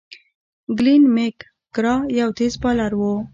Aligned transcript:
گلين 0.77 1.03
میک 1.15 1.37
ګرا 1.75 1.95
یو 2.19 2.29
تېز 2.37 2.53
بالر 2.61 2.91
وو. 2.99 3.13